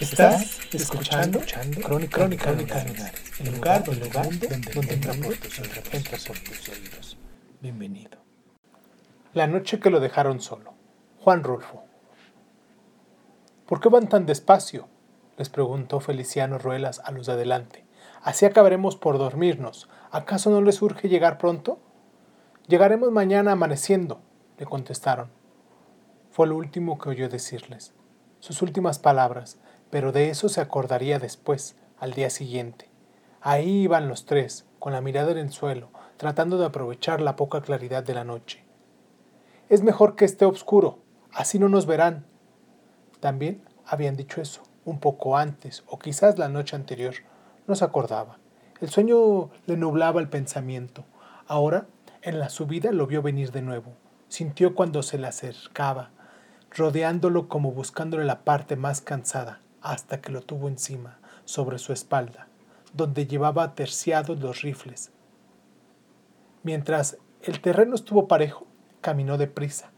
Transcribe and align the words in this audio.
Estás 0.00 0.58
escuchando, 0.74 1.40
Crónica, 1.82 2.18
Crónica, 2.18 2.50
Lunares, 2.50 3.40
el 3.40 3.54
lugar, 3.54 3.84
el 3.86 4.00
lugar 4.00 4.24
donde, 4.26 4.48
donde 4.74 4.94
entra 4.94 5.14
por 5.14 5.36
tus 5.36 5.60
oídos. 5.60 5.94
entra 5.94 6.18
por 6.26 6.38
tus 6.38 6.68
oídos. 6.68 7.18
Bienvenido. 7.60 8.18
La 9.34 9.46
noche 9.46 9.78
que 9.78 9.90
lo 9.90 10.00
dejaron 10.00 10.40
solo. 10.40 10.74
Juan 11.20 11.44
Rulfo. 11.44 11.84
¿Por 13.66 13.80
qué 13.80 13.88
van 13.88 14.08
tan 14.08 14.26
despacio? 14.26 14.88
les 15.38 15.48
preguntó 15.48 16.00
Feliciano 16.00 16.58
Ruelas 16.58 17.00
a 17.04 17.12
los 17.12 17.26
de 17.26 17.34
adelante. 17.34 17.84
Así 18.20 18.46
acabaremos 18.46 18.96
por 18.96 19.18
dormirnos. 19.18 19.88
¿Acaso 20.10 20.50
no 20.50 20.60
les 20.60 20.82
urge 20.82 21.08
llegar 21.08 21.38
pronto? 21.38 21.78
Llegaremos 22.66 23.12
mañana 23.12 23.52
amaneciendo, 23.52 24.20
le 24.58 24.66
contestaron. 24.66 25.30
Fue 26.30 26.48
lo 26.48 26.56
último 26.56 26.98
que 26.98 27.10
oyó 27.10 27.28
decirles. 27.28 27.94
Sus 28.40 28.60
últimas 28.60 28.98
palabras, 28.98 29.58
pero 29.94 30.10
de 30.10 30.28
eso 30.28 30.48
se 30.48 30.60
acordaría 30.60 31.20
después, 31.20 31.76
al 32.00 32.14
día 32.14 32.28
siguiente. 32.28 32.90
Ahí 33.40 33.82
iban 33.82 34.08
los 34.08 34.26
tres, 34.26 34.66
con 34.80 34.92
la 34.92 35.00
mirada 35.00 35.30
en 35.30 35.38
el 35.38 35.52
suelo, 35.52 35.90
tratando 36.16 36.58
de 36.58 36.66
aprovechar 36.66 37.20
la 37.20 37.36
poca 37.36 37.60
claridad 37.60 38.02
de 38.02 38.12
la 38.12 38.24
noche. 38.24 38.64
Es 39.68 39.84
mejor 39.84 40.16
que 40.16 40.24
esté 40.24 40.46
oscuro, 40.46 40.98
así 41.32 41.60
no 41.60 41.68
nos 41.68 41.86
verán. 41.86 42.26
También 43.20 43.62
habían 43.86 44.16
dicho 44.16 44.40
eso, 44.40 44.62
un 44.84 44.98
poco 44.98 45.36
antes, 45.36 45.84
o 45.86 46.00
quizás 46.00 46.38
la 46.38 46.48
noche 46.48 46.74
anterior. 46.74 47.14
No 47.68 47.76
se 47.76 47.84
acordaba. 47.84 48.38
El 48.80 48.88
sueño 48.88 49.50
le 49.66 49.76
nublaba 49.76 50.20
el 50.20 50.28
pensamiento. 50.28 51.04
Ahora, 51.46 51.86
en 52.20 52.40
la 52.40 52.48
subida, 52.48 52.90
lo 52.90 53.06
vio 53.06 53.22
venir 53.22 53.52
de 53.52 53.62
nuevo. 53.62 53.92
Sintió 54.26 54.74
cuando 54.74 55.04
se 55.04 55.18
le 55.18 55.28
acercaba, 55.28 56.10
rodeándolo 56.72 57.46
como 57.46 57.70
buscándole 57.70 58.24
la 58.24 58.40
parte 58.40 58.74
más 58.74 59.00
cansada, 59.00 59.60
hasta 59.84 60.20
que 60.20 60.32
lo 60.32 60.40
tuvo 60.40 60.68
encima, 60.68 61.18
sobre 61.44 61.78
su 61.78 61.92
espalda, 61.92 62.48
donde 62.94 63.26
llevaba 63.26 63.74
terciados 63.74 64.40
los 64.40 64.62
rifles. 64.62 65.12
Mientras 66.62 67.18
el 67.42 67.60
terreno 67.60 67.94
estuvo 67.94 68.26
parejo, 68.26 68.66
caminó 69.02 69.36
deprisa. 69.36 69.92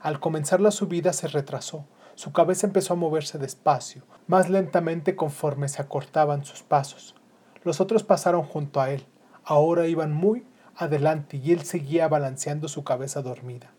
Al 0.00 0.18
comenzar 0.18 0.60
la 0.60 0.70
subida 0.70 1.12
se 1.12 1.28
retrasó. 1.28 1.84
Su 2.14 2.32
cabeza 2.32 2.66
empezó 2.66 2.94
a 2.94 2.96
moverse 2.96 3.38
despacio, 3.38 4.02
más 4.26 4.48
lentamente 4.48 5.14
conforme 5.14 5.68
se 5.68 5.82
acortaban 5.82 6.46
sus 6.46 6.62
pasos. 6.62 7.14
Los 7.62 7.80
otros 7.82 8.04
pasaron 8.04 8.42
junto 8.42 8.80
a 8.80 8.90
él. 8.90 9.06
Ahora 9.44 9.86
iban 9.86 10.12
muy 10.12 10.46
adelante 10.74 11.36
y 11.36 11.52
él 11.52 11.62
seguía 11.64 12.08
balanceando 12.08 12.66
su 12.66 12.82
cabeza 12.82 13.20
dormida. 13.20 13.70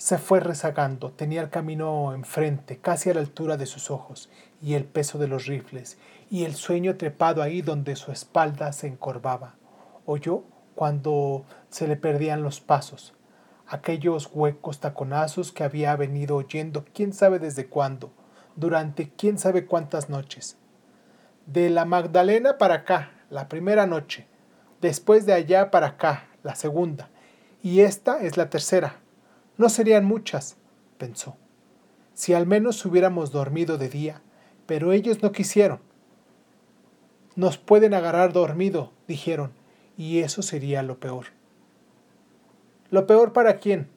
Se 0.00 0.16
fue 0.16 0.40
rezagando, 0.40 1.10
tenía 1.12 1.42
el 1.42 1.50
camino 1.50 2.14
enfrente, 2.14 2.78
casi 2.78 3.10
a 3.10 3.14
la 3.14 3.20
altura 3.20 3.58
de 3.58 3.66
sus 3.66 3.90
ojos, 3.90 4.30
y 4.62 4.72
el 4.72 4.86
peso 4.86 5.18
de 5.18 5.28
los 5.28 5.44
rifles, 5.44 5.98
y 6.30 6.44
el 6.44 6.54
sueño 6.54 6.96
trepado 6.96 7.42
ahí 7.42 7.60
donde 7.60 7.96
su 7.96 8.10
espalda 8.10 8.72
se 8.72 8.86
encorvaba. 8.86 9.56
Oyó 10.06 10.44
cuando 10.74 11.44
se 11.68 11.86
le 11.86 11.96
perdían 11.96 12.42
los 12.42 12.62
pasos, 12.62 13.12
aquellos 13.68 14.30
huecos 14.32 14.80
taconazos 14.80 15.52
que 15.52 15.64
había 15.64 15.94
venido 15.96 16.36
oyendo 16.36 16.86
quién 16.94 17.12
sabe 17.12 17.38
desde 17.38 17.66
cuándo, 17.66 18.10
durante 18.56 19.10
quién 19.10 19.36
sabe 19.36 19.66
cuántas 19.66 20.08
noches. 20.08 20.56
De 21.44 21.68
la 21.68 21.84
Magdalena 21.84 22.56
para 22.56 22.76
acá, 22.76 23.10
la 23.28 23.50
primera 23.50 23.84
noche, 23.84 24.26
después 24.80 25.26
de 25.26 25.34
allá 25.34 25.70
para 25.70 25.88
acá, 25.88 26.26
la 26.42 26.54
segunda, 26.54 27.10
y 27.62 27.80
esta 27.80 28.22
es 28.22 28.38
la 28.38 28.48
tercera. 28.48 28.99
No 29.60 29.68
serían 29.68 30.06
muchas, 30.06 30.56
pensó, 30.96 31.36
si 32.14 32.32
al 32.32 32.46
menos 32.46 32.82
hubiéramos 32.86 33.30
dormido 33.30 33.76
de 33.76 33.90
día, 33.90 34.22
pero 34.64 34.92
ellos 34.92 35.22
no 35.22 35.32
quisieron. 35.32 35.80
Nos 37.36 37.58
pueden 37.58 37.92
agarrar 37.92 38.32
dormido, 38.32 38.90
dijeron, 39.06 39.52
y 39.98 40.20
eso 40.20 40.40
sería 40.40 40.82
lo 40.82 40.98
peor. 40.98 41.26
¿Lo 42.88 43.06
peor 43.06 43.34
para 43.34 43.58
quién? 43.58 43.90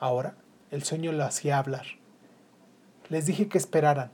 Ahora 0.00 0.34
el 0.72 0.82
sueño 0.82 1.12
lo 1.12 1.22
hacía 1.22 1.58
hablar. 1.58 1.86
Les 3.10 3.26
dije 3.26 3.46
que 3.46 3.58
esperaran. 3.58 4.10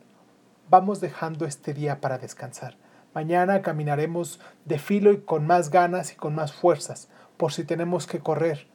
Vamos 0.68 1.00
dejando 1.00 1.46
este 1.46 1.72
día 1.72 2.02
para 2.02 2.18
descansar. 2.18 2.76
Mañana 3.14 3.62
caminaremos 3.62 4.40
de 4.66 4.78
filo 4.78 5.10
y 5.10 5.22
con 5.22 5.46
más 5.46 5.70
ganas 5.70 6.12
y 6.12 6.16
con 6.16 6.34
más 6.34 6.52
fuerzas, 6.52 7.08
por 7.38 7.54
si 7.54 7.64
tenemos 7.64 8.06
que 8.06 8.18
correr. 8.18 8.66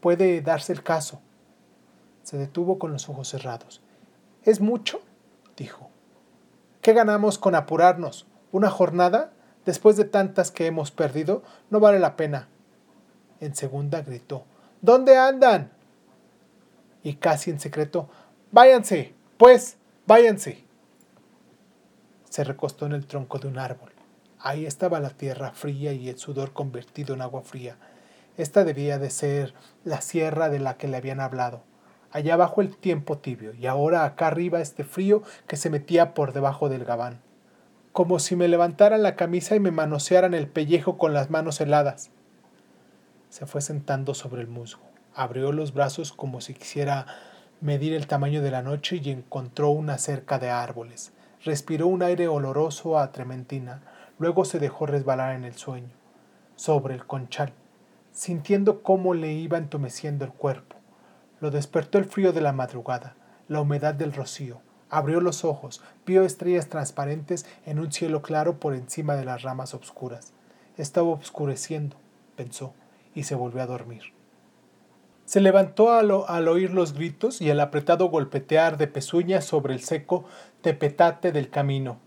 Puede 0.00 0.40
darse 0.40 0.72
el 0.72 0.84
caso. 0.84 1.20
Se 2.22 2.38
detuvo 2.38 2.78
con 2.78 2.92
los 2.92 3.08
ojos 3.08 3.28
cerrados. 3.28 3.82
¿Es 4.44 4.60
mucho? 4.60 5.00
dijo. 5.56 5.90
¿Qué 6.80 6.92
ganamos 6.92 7.38
con 7.38 7.54
apurarnos? 7.54 8.26
¿Una 8.50 8.70
jornada? 8.70 9.32
Después 9.64 9.96
de 9.96 10.04
tantas 10.04 10.50
que 10.50 10.66
hemos 10.66 10.90
perdido, 10.90 11.42
no 11.70 11.78
vale 11.78 11.98
la 11.98 12.16
pena. 12.16 12.48
En 13.40 13.54
segunda 13.54 14.02
gritó. 14.02 14.44
¿Dónde 14.80 15.16
andan? 15.16 15.70
Y 17.04 17.14
casi 17.14 17.50
en 17.50 17.60
secreto. 17.60 18.08
Váyanse, 18.50 19.14
pues, 19.38 19.76
váyanse. 20.06 20.64
Se 22.28 22.44
recostó 22.44 22.86
en 22.86 22.92
el 22.92 23.06
tronco 23.06 23.38
de 23.38 23.48
un 23.48 23.58
árbol. 23.58 23.92
Ahí 24.40 24.66
estaba 24.66 24.98
la 24.98 25.10
tierra 25.10 25.52
fría 25.52 25.92
y 25.92 26.08
el 26.08 26.18
sudor 26.18 26.52
convertido 26.52 27.14
en 27.14 27.22
agua 27.22 27.42
fría. 27.42 27.76
Esta 28.36 28.64
debía 28.64 28.98
de 28.98 29.10
ser 29.10 29.54
la 29.84 30.00
sierra 30.00 30.48
de 30.48 30.58
la 30.58 30.76
que 30.76 30.88
le 30.88 30.96
habían 30.96 31.20
hablado. 31.20 31.62
Allá 32.12 32.34
abajo 32.34 32.60
el 32.60 32.76
tiempo 32.76 33.16
tibio 33.16 33.54
y 33.54 33.66
ahora 33.66 34.04
acá 34.04 34.26
arriba 34.26 34.60
este 34.60 34.84
frío 34.84 35.22
que 35.46 35.56
se 35.56 35.70
metía 35.70 36.12
por 36.12 36.34
debajo 36.34 36.68
del 36.68 36.84
gabán. 36.84 37.22
Como 37.92 38.18
si 38.18 38.36
me 38.36 38.48
levantaran 38.48 39.02
la 39.02 39.16
camisa 39.16 39.56
y 39.56 39.60
me 39.60 39.70
manosearan 39.70 40.34
el 40.34 40.46
pellejo 40.46 40.98
con 40.98 41.14
las 41.14 41.30
manos 41.30 41.60
heladas. 41.62 42.10
Se 43.30 43.46
fue 43.46 43.62
sentando 43.62 44.12
sobre 44.12 44.42
el 44.42 44.48
musgo. 44.48 44.82
Abrió 45.14 45.52
los 45.52 45.72
brazos 45.72 46.12
como 46.12 46.42
si 46.42 46.52
quisiera 46.52 47.06
medir 47.62 47.94
el 47.94 48.06
tamaño 48.06 48.42
de 48.42 48.50
la 48.50 48.60
noche 48.60 49.00
y 49.02 49.10
encontró 49.10 49.70
una 49.70 49.96
cerca 49.96 50.38
de 50.38 50.50
árboles. 50.50 51.12
Respiró 51.44 51.86
un 51.86 52.02
aire 52.02 52.28
oloroso 52.28 52.98
a 52.98 53.10
trementina. 53.10 53.82
Luego 54.18 54.44
se 54.44 54.58
dejó 54.58 54.84
resbalar 54.84 55.34
en 55.34 55.44
el 55.44 55.54
sueño, 55.54 55.90
sobre 56.56 56.94
el 56.94 57.06
conchal, 57.06 57.54
sintiendo 58.12 58.82
cómo 58.82 59.14
le 59.14 59.32
iba 59.32 59.56
entumeciendo 59.56 60.26
el 60.26 60.32
cuerpo. 60.32 60.81
Lo 61.42 61.50
despertó 61.50 61.98
el 61.98 62.04
frío 62.04 62.32
de 62.32 62.40
la 62.40 62.52
madrugada, 62.52 63.16
la 63.48 63.60
humedad 63.60 63.94
del 63.94 64.12
rocío. 64.12 64.60
Abrió 64.88 65.20
los 65.20 65.44
ojos, 65.44 65.82
vio 66.06 66.22
estrellas 66.22 66.68
transparentes 66.68 67.46
en 67.66 67.80
un 67.80 67.90
cielo 67.90 68.22
claro 68.22 68.60
por 68.60 68.76
encima 68.76 69.16
de 69.16 69.24
las 69.24 69.42
ramas 69.42 69.74
obscuras. 69.74 70.34
Estaba 70.76 71.08
oscureciendo, 71.08 71.96
pensó, 72.36 72.74
y 73.12 73.24
se 73.24 73.34
volvió 73.34 73.60
a 73.60 73.66
dormir. 73.66 74.02
Se 75.24 75.40
levantó 75.40 75.90
al, 75.90 76.12
al, 76.28 76.46
oír 76.46 76.70
los 76.70 76.92
gritos 76.92 77.40
y 77.40 77.50
el 77.50 77.58
apretado 77.58 78.06
golpetear 78.06 78.76
de 78.76 78.86
pezuñas 78.86 79.44
sobre 79.44 79.74
el 79.74 79.80
seco 79.80 80.24
tepetate 80.60 81.32
del 81.32 81.50
camino. 81.50 81.98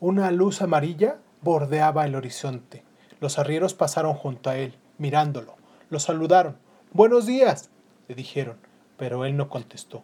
Una 0.00 0.30
luz 0.30 0.60
amarilla 0.60 1.16
bordeaba 1.40 2.04
el 2.04 2.14
horizonte. 2.14 2.84
Los 3.20 3.38
arrieros 3.38 3.72
pasaron 3.72 4.12
junto 4.12 4.50
a 4.50 4.58
él, 4.58 4.76
mirándolo. 4.98 5.56
Lo 5.88 5.98
saludaron. 5.98 6.58
Buenos 6.92 7.24
días, 7.24 7.70
le 8.08 8.14
dijeron, 8.14 8.58
pero 8.96 9.24
él 9.24 9.36
no 9.36 9.48
contestó. 9.48 10.02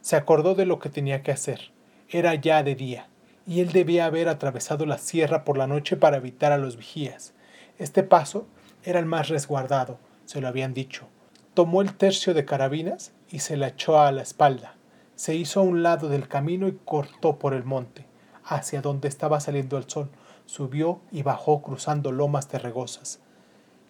Se 0.00 0.16
acordó 0.16 0.54
de 0.54 0.66
lo 0.66 0.78
que 0.78 0.88
tenía 0.88 1.22
que 1.22 1.32
hacer. 1.32 1.72
Era 2.08 2.34
ya 2.34 2.62
de 2.62 2.74
día, 2.74 3.08
y 3.46 3.60
él 3.60 3.72
debía 3.72 4.06
haber 4.06 4.28
atravesado 4.28 4.86
la 4.86 4.98
sierra 4.98 5.44
por 5.44 5.58
la 5.58 5.66
noche 5.66 5.96
para 5.96 6.16
evitar 6.16 6.52
a 6.52 6.58
los 6.58 6.76
vigías. 6.76 7.34
Este 7.78 8.02
paso 8.02 8.46
era 8.82 8.98
el 8.98 9.06
más 9.06 9.28
resguardado, 9.28 9.98
se 10.24 10.40
lo 10.40 10.48
habían 10.48 10.74
dicho. 10.74 11.06
Tomó 11.54 11.82
el 11.82 11.94
tercio 11.96 12.32
de 12.34 12.44
carabinas 12.44 13.12
y 13.30 13.40
se 13.40 13.56
la 13.56 13.68
echó 13.68 14.00
a 14.00 14.12
la 14.12 14.22
espalda. 14.22 14.74
Se 15.16 15.34
hizo 15.34 15.60
a 15.60 15.64
un 15.64 15.82
lado 15.82 16.08
del 16.08 16.28
camino 16.28 16.68
y 16.68 16.78
cortó 16.84 17.38
por 17.38 17.52
el 17.52 17.64
monte, 17.64 18.06
hacia 18.44 18.80
donde 18.80 19.08
estaba 19.08 19.40
saliendo 19.40 19.76
el 19.76 19.88
sol. 19.88 20.10
Subió 20.46 21.00
y 21.10 21.22
bajó 21.22 21.62
cruzando 21.62 22.12
lomas 22.12 22.48
terregosas. 22.48 23.20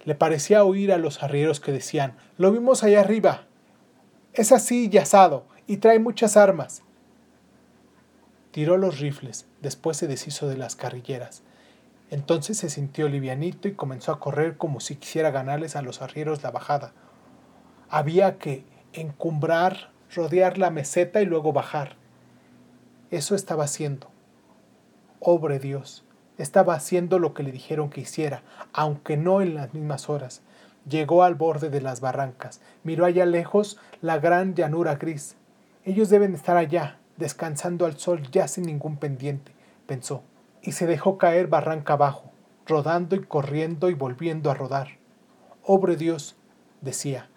Le 0.04 0.14
parecía 0.14 0.64
oír 0.64 0.92
a 0.92 0.98
los 0.98 1.22
arrieros 1.22 1.60
que 1.60 1.72
decían, 1.72 2.16
lo 2.38 2.52
vimos 2.52 2.82
allá 2.82 3.00
arriba. 3.00 3.46
Es 4.32 4.52
así 4.52 4.88
y 4.90 4.98
asado, 4.98 5.44
y 5.66 5.78
trae 5.78 5.98
muchas 5.98 6.36
armas. 6.36 6.82
Tiró 8.50 8.76
los 8.78 8.98
rifles, 8.98 9.46
después 9.60 9.96
se 9.96 10.06
deshizo 10.06 10.48
de 10.48 10.56
las 10.56 10.74
carrilleras. 10.74 11.42
Entonces 12.10 12.58
se 12.58 12.70
sintió 12.70 13.08
livianito 13.08 13.68
y 13.68 13.74
comenzó 13.74 14.10
a 14.10 14.18
correr 14.18 14.56
como 14.56 14.80
si 14.80 14.96
quisiera 14.96 15.30
ganarles 15.30 15.76
a 15.76 15.82
los 15.82 16.02
arrieros 16.02 16.42
la 16.42 16.50
bajada. 16.50 16.92
Había 17.88 18.38
que 18.38 18.64
encumbrar, 18.92 19.92
rodear 20.14 20.58
la 20.58 20.70
meseta 20.70 21.22
y 21.22 21.26
luego 21.26 21.52
bajar. 21.52 21.96
Eso 23.10 23.34
estaba 23.34 23.64
haciendo. 23.64 24.08
Obre 25.20 25.60
Dios, 25.60 26.04
estaba 26.42 26.74
haciendo 26.74 27.18
lo 27.18 27.34
que 27.34 27.42
le 27.42 27.52
dijeron 27.52 27.90
que 27.90 28.00
hiciera, 28.00 28.42
aunque 28.72 29.16
no 29.16 29.42
en 29.42 29.54
las 29.54 29.74
mismas 29.74 30.08
horas. 30.08 30.42
Llegó 30.88 31.22
al 31.22 31.34
borde 31.34 31.68
de 31.68 31.80
las 31.80 32.00
barrancas, 32.00 32.60
miró 32.82 33.04
allá 33.04 33.26
lejos 33.26 33.78
la 34.00 34.18
gran 34.18 34.54
llanura 34.54 34.96
gris. 34.96 35.36
Ellos 35.84 36.08
deben 36.08 36.34
estar 36.34 36.56
allá, 36.56 36.98
descansando 37.16 37.84
al 37.84 37.98
sol 37.98 38.22
ya 38.30 38.48
sin 38.48 38.64
ningún 38.64 38.96
pendiente, 38.96 39.52
pensó, 39.86 40.22
y 40.62 40.72
se 40.72 40.86
dejó 40.86 41.18
caer 41.18 41.48
barranca 41.48 41.92
abajo, 41.92 42.30
rodando 42.66 43.16
y 43.16 43.20
corriendo 43.20 43.90
y 43.90 43.94
volviendo 43.94 44.50
a 44.50 44.54
rodar. 44.54 44.88
Obre 45.64 45.96
Dios, 45.96 46.36
decía, 46.80 47.28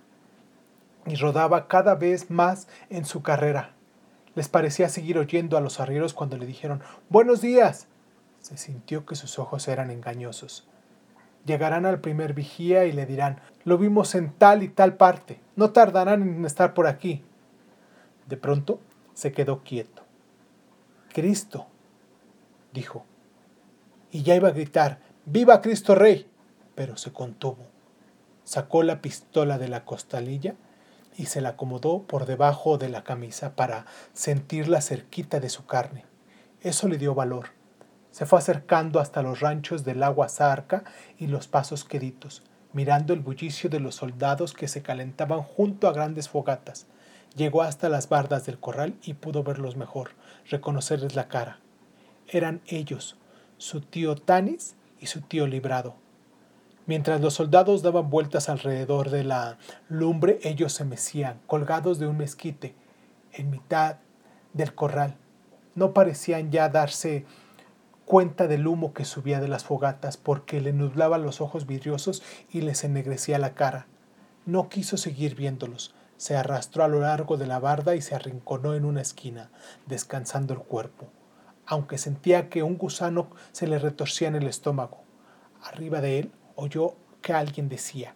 y 1.06 1.16
rodaba 1.16 1.68
cada 1.68 1.96
vez 1.96 2.32
más 2.32 2.68
en 2.90 3.04
su 3.06 3.22
carrera. 3.22 3.74
Les 4.36 4.48
parecía 4.48 4.90
seguir 4.90 5.18
oyendo 5.18 5.58
a 5.58 5.62
los 5.62 5.80
arrieros 5.80 6.14
cuando 6.14 6.38
le 6.38 6.46
dijeron 6.46 6.82
Buenos 7.10 7.42
días. 7.42 7.88
Se 8.44 8.57
sintió 8.57 9.06
que 9.06 9.16
sus 9.16 9.40
ojos 9.40 9.69
eran 9.69 9.90
engañosos. 9.90 10.68
Llegarán 11.45 11.86
al 11.86 12.01
primer 12.01 12.34
vigía 12.34 12.84
y 12.84 12.92
le 12.92 13.06
dirán 13.06 13.40
Lo 13.63 13.78
vimos 13.78 14.16
en 14.16 14.34
tal 14.34 14.63
y 14.63 14.68
tal 14.68 14.98
parte. 14.98 15.40
No 15.56 15.72
tardarán 15.72 16.22
en 16.22 16.45
estar 16.45 16.74
por 16.74 16.88
aquí. 16.88 17.24
De 18.28 18.36
pronto 18.36 18.81
se 19.13 19.31
quedó 19.31 19.63
quieto. 19.63 20.04
Cristo, 21.13 21.68
dijo. 22.74 23.06
Y 24.12 24.24
ya 24.24 24.36
iba 24.36 24.50
a 24.50 24.51
gritar 24.51 25.00
¡Viva 25.25 25.62
Cristo 25.62 25.96
Rey! 25.96 26.30
Pero 26.75 26.98
se 26.98 27.13
contuvo. 27.13 27.66
Sacó 28.44 28.84
la 28.84 29.01
pistola 29.01 29.57
de 29.57 29.69
la 29.69 29.86
costalilla 29.86 30.56
y 31.16 31.28
se 31.28 31.39
la 31.39 31.50
acomodó 31.50 32.04
por 32.04 32.25
debajo 32.25 32.78
de 32.78 32.89
la 32.89 33.06
camisa 33.06 33.56
para 33.56 33.86
sentirla 34.12 34.81
cerquita 34.81 35.39
de 35.39 35.48
su 35.48 35.66
carne. 35.66 36.04
Eso 36.60 36.89
le 36.89 36.98
dio 36.98 37.16
valor. 37.16 37.62
Se 38.13 38.27
fue 38.27 38.38
acercando 38.38 39.00
hasta 39.00 39.24
los 39.24 39.39
ranchos 39.39 39.83
del 39.83 40.04
agua 40.04 40.30
zarca 40.30 40.83
y 41.18 41.25
los 41.25 41.48
pasos 41.48 41.83
queditos, 41.83 42.44
mirando 42.71 43.12
el 43.12 43.21
bullicio 43.21 43.71
de 43.71 43.80
los 43.80 43.95
soldados 43.95 44.54
que 44.54 44.68
se 44.68 44.83
calentaban 44.83 45.42
junto 45.42 45.88
a 45.88 45.94
grandes 45.94 46.30
fogatas. 46.30 46.86
Llegó 47.36 47.63
hasta 47.63 47.89
las 47.89 48.10
bardas 48.10 48.45
del 48.45 48.60
corral 48.60 48.94
y 49.01 49.15
pudo 49.15 49.42
verlos 49.42 49.77
mejor, 49.77 50.12
reconocerles 50.48 51.15
la 51.15 51.27
cara. 51.27 51.57
Eran 52.27 52.62
ellos, 52.68 53.18
su 53.57 53.81
tío 53.81 54.15
Tanis 54.15 54.75
y 55.00 55.07
su 55.07 55.21
tío 55.21 55.48
Librado. 55.48 55.95
Mientras 56.86 57.19
los 57.19 57.33
soldados 57.33 57.81
daban 57.81 58.12
vueltas 58.12 58.48
alrededor 58.48 59.10
de 59.10 59.24
la 59.24 59.57
lumbre, 59.89 60.38
ellos 60.44 60.71
se 60.71 60.86
mecían, 60.86 61.39
colgados 61.48 61.98
de 61.98 62.06
un 62.06 62.18
mezquite, 62.18 62.75
en 63.31 63.50
mitad 63.50 63.95
del 64.54 64.75
corral. 64.75 65.15
No 65.74 65.94
parecían 65.94 66.51
ya 66.51 66.69
darse 66.69 67.25
cuenta 68.13 68.48
del 68.48 68.68
humo 68.68 68.94
que 68.94 69.06
subía 69.06 69.39
de 69.39 69.48
las 69.48 69.63
fogatas, 69.63 70.18
porque 70.18 70.62
le 70.62 70.71
nublaba 70.71 71.18
los 71.18 71.42
ojos 71.42 71.65
vidriosos 71.65 72.21
y 72.51 72.62
les 72.62 72.83
ennegrecía 72.83 73.39
la 73.39 73.56
cara. 73.56 73.88
No 74.45 74.69
quiso 74.69 74.98
seguir 74.98 75.33
viéndolos. 75.33 75.95
Se 76.18 76.38
arrastró 76.38 76.83
a 76.83 76.88
lo 76.88 77.00
largo 77.00 77.38
de 77.38 77.48
la 77.48 77.57
barda 77.57 77.95
y 77.95 78.04
se 78.04 78.13
arrinconó 78.13 78.75
en 78.75 78.86
una 78.86 79.01
esquina, 79.01 79.50
descansando 79.88 80.54
el 80.54 80.60
cuerpo, 80.60 81.07
aunque 81.65 81.98
sentía 81.98 82.50
que 82.50 82.62
un 82.62 82.77
gusano 82.77 83.31
se 83.51 83.65
le 83.65 83.80
retorcía 83.80 84.27
en 84.27 84.36
el 84.36 84.45
estómago. 84.45 85.00
Arriba 85.63 86.00
de 86.00 86.19
él 86.19 86.31
oyó 86.54 86.94
que 87.24 87.33
alguien 87.33 87.68
decía, 87.68 88.13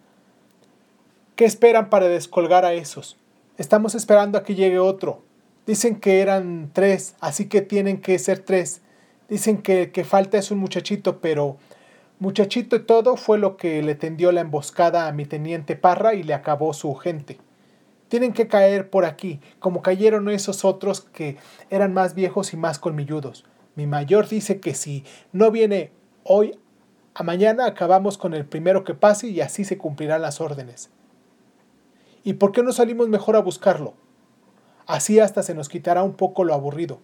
¿qué 1.34 1.44
esperan 1.44 1.90
para 1.90 2.06
descolgar 2.06 2.64
a 2.64 2.72
esos? 2.72 3.16
Estamos 3.56 3.96
esperando 3.96 4.38
a 4.38 4.44
que 4.44 4.54
llegue 4.54 4.78
otro. 4.78 5.24
Dicen 5.66 5.98
que 5.98 6.20
eran 6.20 6.70
tres, 6.72 7.16
así 7.18 7.48
que 7.48 7.62
tienen 7.62 8.00
que 8.00 8.16
ser 8.20 8.38
tres. 8.38 8.82
Dicen 9.28 9.62
que, 9.62 9.92
que 9.92 10.04
falta 10.04 10.38
es 10.38 10.50
un 10.50 10.58
muchachito, 10.58 11.20
pero 11.20 11.58
muchachito 12.18 12.76
y 12.76 12.80
todo 12.80 13.16
fue 13.16 13.38
lo 13.38 13.56
que 13.56 13.82
le 13.82 13.94
tendió 13.94 14.32
la 14.32 14.40
emboscada 14.40 15.06
a 15.06 15.12
mi 15.12 15.26
teniente 15.26 15.76
Parra 15.76 16.14
y 16.14 16.22
le 16.22 16.34
acabó 16.34 16.72
su 16.72 16.94
gente. 16.94 17.38
Tienen 18.08 18.32
que 18.32 18.48
caer 18.48 18.88
por 18.88 19.04
aquí, 19.04 19.40
como 19.58 19.82
cayeron 19.82 20.30
esos 20.30 20.64
otros 20.64 21.02
que 21.02 21.36
eran 21.68 21.92
más 21.92 22.14
viejos 22.14 22.54
y 22.54 22.56
más 22.56 22.78
colmilludos. 22.78 23.44
Mi 23.76 23.86
mayor 23.86 24.28
dice 24.28 24.60
que 24.60 24.74
si 24.74 25.04
no 25.32 25.50
viene 25.50 25.92
hoy 26.24 26.58
a 27.14 27.22
mañana 27.22 27.66
acabamos 27.66 28.16
con 28.16 28.32
el 28.32 28.46
primero 28.46 28.82
que 28.82 28.94
pase 28.94 29.28
y 29.28 29.40
así 29.40 29.64
se 29.64 29.76
cumplirán 29.76 30.22
las 30.22 30.40
órdenes. 30.40 30.90
¿Y 32.24 32.34
por 32.34 32.52
qué 32.52 32.62
no 32.62 32.72
salimos 32.72 33.08
mejor 33.08 33.36
a 33.36 33.40
buscarlo? 33.40 33.94
Así 34.86 35.20
hasta 35.20 35.42
se 35.42 35.54
nos 35.54 35.68
quitará 35.68 36.02
un 36.02 36.14
poco 36.14 36.44
lo 36.44 36.54
aburrido. 36.54 37.00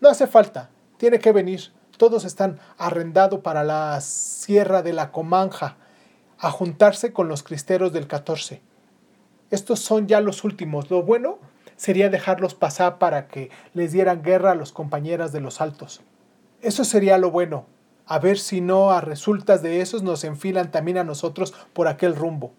No 0.00 0.08
hace 0.08 0.26
falta, 0.26 0.70
tiene 1.02 1.18
que 1.18 1.32
venir. 1.32 1.72
Todos 1.96 2.24
están 2.24 2.60
arrendados 2.78 3.40
para 3.40 3.64
la 3.64 4.00
Sierra 4.00 4.82
de 4.82 4.92
la 4.92 5.10
Comanja, 5.10 5.76
a 6.38 6.52
juntarse 6.52 7.12
con 7.12 7.26
los 7.26 7.42
cristeros 7.42 7.92
del 7.92 8.06
14. 8.06 8.62
Estos 9.50 9.80
son 9.80 10.06
ya 10.06 10.20
los 10.20 10.44
últimos. 10.44 10.92
Lo 10.92 11.02
bueno 11.02 11.40
sería 11.74 12.08
dejarlos 12.08 12.54
pasar 12.54 12.98
para 12.98 13.26
que 13.26 13.50
les 13.74 13.90
dieran 13.90 14.22
guerra 14.22 14.52
a 14.52 14.54
los 14.54 14.70
compañeras 14.70 15.32
de 15.32 15.40
los 15.40 15.60
altos. 15.60 16.02
Eso 16.60 16.84
sería 16.84 17.18
lo 17.18 17.32
bueno, 17.32 17.66
a 18.06 18.20
ver 18.20 18.38
si 18.38 18.60
no 18.60 18.92
a 18.92 19.00
resultas 19.00 19.60
de 19.60 19.80
esos 19.80 20.04
nos 20.04 20.22
enfilan 20.22 20.70
también 20.70 20.98
a 20.98 21.04
nosotros 21.04 21.52
por 21.72 21.88
aquel 21.88 22.14
rumbo. 22.14 22.52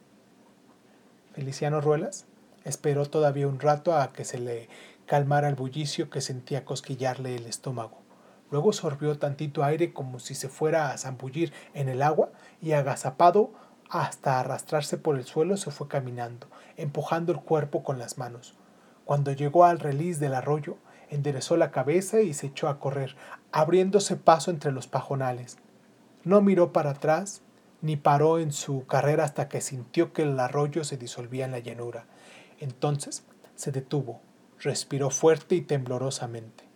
Feliciano 1.32 1.80
Ruelas 1.80 2.26
esperó 2.66 3.06
todavía 3.06 3.48
un 3.48 3.62
rato 3.62 3.96
a 3.96 4.12
que 4.12 4.26
se 4.26 4.38
le 4.38 4.68
calmara 5.06 5.48
el 5.48 5.56
bullicio 5.56 6.10
que 6.10 6.20
sentía 6.20 6.66
cosquillarle 6.66 7.38
el 7.38 7.46
estómago. 7.46 8.03
Luego 8.54 8.72
sorbió 8.72 9.18
tantito 9.18 9.64
aire 9.64 9.94
como 9.94 10.20
si 10.20 10.36
se 10.36 10.48
fuera 10.48 10.92
a 10.92 10.98
zambullir 11.00 11.52
en 11.74 11.90
el 11.90 12.04
agua 12.04 12.30
y 12.62 12.74
agazapado 12.74 13.50
hasta 13.90 14.40
arrastrarse 14.40 15.00
por 15.00 15.18
el 15.18 15.24
suelo 15.24 15.58
se 15.58 15.72
fue 15.72 15.88
caminando, 15.88 16.46
empujando 16.78 17.32
el 17.32 17.40
cuerpo 17.40 17.82
con 17.82 17.98
las 17.98 18.20
manos. 18.20 18.54
Cuando 19.06 19.32
llegó 19.32 19.66
al 19.66 19.80
release 19.80 20.20
del 20.20 20.36
arroyo, 20.36 20.78
enderezó 21.10 21.58
la 21.58 21.72
cabeza 21.72 22.22
y 22.22 22.36
se 22.36 22.46
echó 22.46 22.68
a 22.68 22.80
correr, 22.80 23.16
abriéndose 23.52 24.18
paso 24.18 24.52
entre 24.52 24.72
los 24.72 24.86
pajonales. 24.86 25.58
No 26.24 26.40
miró 26.42 26.72
para 26.72 26.92
atrás, 26.92 27.42
ni 27.82 27.96
paró 27.96 28.38
en 28.38 28.52
su 28.52 28.86
carrera 28.86 29.24
hasta 29.24 29.50
que 29.50 29.62
sintió 29.62 30.14
que 30.14 30.22
el 30.22 30.40
arroyo 30.40 30.84
se 30.84 30.98
disolvía 30.98 31.46
en 31.46 31.54
la 31.54 31.60
llanura. 31.60 32.06
Entonces 32.60 33.24
se 33.56 33.72
detuvo, 33.72 34.22
respiró 34.60 35.10
fuerte 35.10 35.56
y 35.56 35.62
temblorosamente. 35.62 36.73